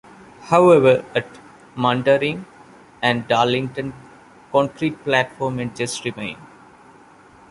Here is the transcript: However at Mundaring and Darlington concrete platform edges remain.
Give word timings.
However 0.49 1.05
at 1.13 1.27
Mundaring 1.75 2.45
and 3.03 3.27
Darlington 3.27 3.93
concrete 4.51 5.03
platform 5.03 5.59
edges 5.59 6.03
remain. 6.03 6.39